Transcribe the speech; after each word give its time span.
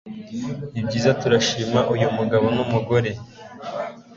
nibyiza! 0.71 1.11
turashima 1.21 1.79
uyu 1.93 2.07
mugabo; 2.17 2.45
n'umugore 2.55 3.11